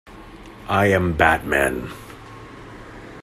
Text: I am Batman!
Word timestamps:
I 0.67 0.87
am 0.87 1.13
Batman! 1.15 1.91